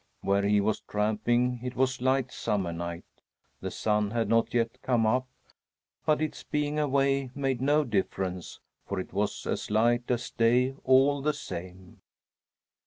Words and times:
Where 0.21 0.41
he 0.41 0.59
was 0.61 0.79
tramping 0.89 1.59
it 1.61 1.75
was 1.75 2.01
light 2.01 2.31
summer 2.31 2.73
night. 2.73 3.05
The 3.59 3.69
sun 3.69 4.09
had 4.09 4.27
not 4.29 4.51
yet 4.51 4.81
come 4.81 5.05
up, 5.05 5.27
but 6.07 6.23
its 6.23 6.41
being 6.43 6.79
away 6.79 7.29
made 7.35 7.61
no 7.61 7.83
difference, 7.83 8.59
for 8.87 8.99
it 8.99 9.13
was 9.13 9.45
as 9.45 9.69
light 9.69 10.09
as 10.09 10.31
day 10.31 10.73
all 10.85 11.21
the 11.21 11.35
same. 11.35 12.01